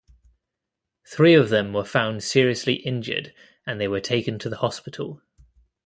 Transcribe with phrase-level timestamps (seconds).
[1.07, 3.35] Three of them were found seriously injured
[3.67, 5.21] and they were taken to the hospital.